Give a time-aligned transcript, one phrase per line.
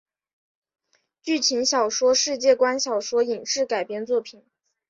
[1.21, 4.43] 剧情小说世界观小说影视改编作品